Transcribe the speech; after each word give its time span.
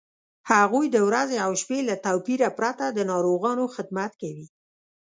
هغوی 0.51 0.85
د 0.91 0.97
ورځې 1.09 1.37
او 1.45 1.51
شپې 1.61 1.79
له 1.89 1.95
توپیره 2.05 2.47
پرته 2.57 2.85
د 2.91 2.99
ناروغانو 3.11 3.63
خدمت 3.75 4.11
کوي. 4.21 4.47